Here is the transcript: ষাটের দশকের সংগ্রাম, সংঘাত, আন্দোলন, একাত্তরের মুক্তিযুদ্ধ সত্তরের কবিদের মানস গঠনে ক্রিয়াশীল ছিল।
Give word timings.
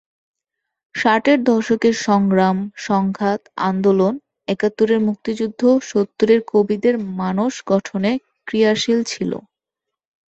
ষাটের 0.95 1.39
দশকের 1.45 1.95
সংগ্রাম, 2.05 2.57
সংঘাত, 2.87 3.41
আন্দোলন, 3.69 4.13
একাত্তরের 4.47 4.99
মুক্তিযুদ্ধ 5.07 5.61
সত্তরের 5.89 6.41
কবিদের 6.51 6.95
মানস 7.19 7.53
গঠনে 7.67 8.11
ক্রিয়াশীল 8.47 8.99
ছিল। 9.03 9.31